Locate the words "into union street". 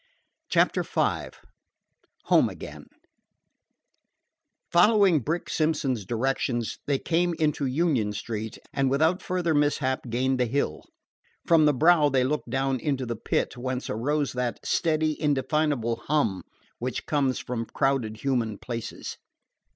7.35-8.57